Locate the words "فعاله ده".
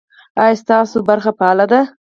1.37-1.81